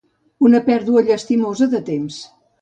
Una 0.47 0.61
pèrdua 0.69 1.03
llastimosa 1.09 1.69
de 1.75 1.83
temps. 1.91 2.19